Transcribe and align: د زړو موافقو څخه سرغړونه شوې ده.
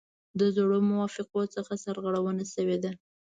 د 0.39 0.41
زړو 0.55 0.77
موافقو 0.91 1.41
څخه 1.55 1.73
سرغړونه 1.83 2.43
شوې 2.53 2.77
ده. 2.83 2.91